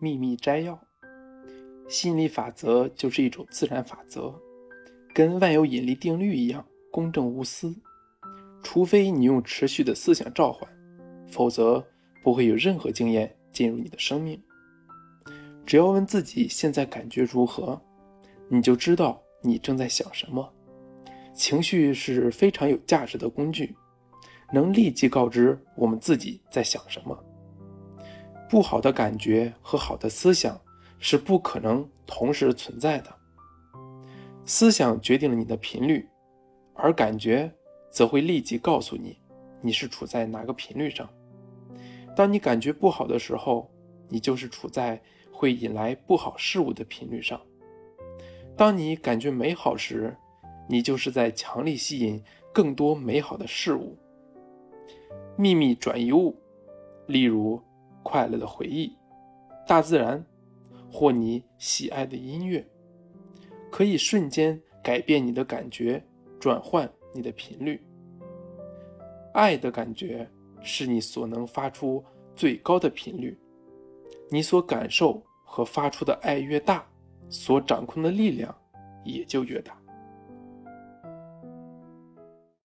[0.00, 0.80] 秘密摘要：
[1.86, 4.34] 吸引力法则就是一种自然法则，
[5.14, 7.74] 跟万有引力定律一样公正无私。
[8.62, 10.66] 除非你用持续的思想召唤，
[11.28, 11.86] 否则
[12.22, 14.40] 不会有任何经验进入你的生命。
[15.66, 17.78] 只要问自己现在感觉如何，
[18.48, 20.50] 你就知道你正在想什么。
[21.34, 23.76] 情绪是非常有价值的工具，
[24.50, 27.22] 能立即告知我们自己在想什么。
[28.50, 30.60] 不好的感觉和好的思想
[30.98, 33.14] 是不可能同时存在的。
[34.44, 36.04] 思想决定了你的频率，
[36.74, 37.48] 而感觉
[37.92, 39.16] 则会立即告诉你
[39.60, 41.08] 你是处在哪个频率上。
[42.16, 43.70] 当你感觉不好的时候，
[44.08, 47.38] 你就是处在会引来不好事物的频率上；
[48.56, 50.16] 当你感觉美好时，
[50.68, 52.20] 你就是在强力吸引
[52.52, 53.96] 更多美好的事物。
[55.36, 56.36] 秘密转移物，
[57.06, 57.62] 例如。
[58.02, 58.96] 快乐的回忆，
[59.66, 60.24] 大自然，
[60.90, 62.66] 或你喜爱的音乐，
[63.70, 66.02] 可以瞬间改变你的感觉，
[66.38, 67.80] 转换你的频率。
[69.32, 70.28] 爱的感觉
[70.62, 73.38] 是你所能发出最高的频率，
[74.28, 76.84] 你所感受和发出的爱越大，
[77.28, 78.52] 所掌控的力量
[79.04, 79.79] 也就越大。